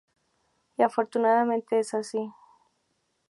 Y 0.79 0.81
afortunadamente 0.81 1.77
es 1.77 1.93
así. 1.93 2.33